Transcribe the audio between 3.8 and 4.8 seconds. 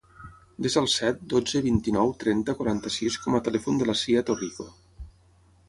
de la Sia Torrico.